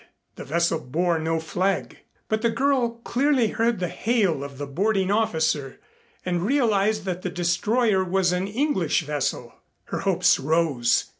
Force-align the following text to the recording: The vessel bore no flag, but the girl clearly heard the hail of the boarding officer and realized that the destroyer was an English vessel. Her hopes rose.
The 0.35 0.43
vessel 0.45 0.79
bore 0.79 1.19
no 1.19 1.39
flag, 1.39 1.99
but 2.27 2.41
the 2.41 2.49
girl 2.49 2.99
clearly 3.03 3.49
heard 3.49 3.79
the 3.79 3.87
hail 3.87 4.43
of 4.43 4.57
the 4.57 4.65
boarding 4.65 5.11
officer 5.11 5.79
and 6.25 6.41
realized 6.41 7.05
that 7.05 7.21
the 7.21 7.29
destroyer 7.29 8.03
was 8.03 8.31
an 8.31 8.47
English 8.47 9.03
vessel. 9.03 9.53
Her 9.83 9.99
hopes 9.99 10.39
rose. 10.39 11.05